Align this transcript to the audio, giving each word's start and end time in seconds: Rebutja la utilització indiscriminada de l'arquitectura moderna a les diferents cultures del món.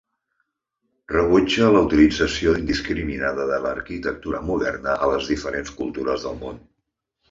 Rebutja 1.15 1.67
la 1.75 1.83
utilització 1.89 2.55
indiscriminada 2.63 3.47
de 3.53 3.63
l'arquitectura 3.69 4.45
moderna 4.51 5.01
a 5.09 5.15
les 5.17 5.33
diferents 5.37 5.81
cultures 5.81 6.31
del 6.31 6.47
món. 6.47 6.65